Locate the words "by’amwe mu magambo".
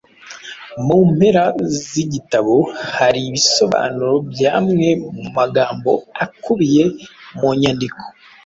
4.31-5.91